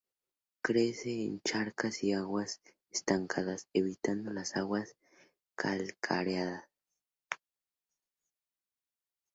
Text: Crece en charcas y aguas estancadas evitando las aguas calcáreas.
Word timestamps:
Crece 0.63 1.25
en 1.25 1.41
charcas 1.43 2.03
y 2.03 2.13
aguas 2.13 2.59
estancadas 2.89 3.67
evitando 3.71 4.33
las 4.33 4.55
aguas 4.57 4.95
calcáreas. 5.55 6.63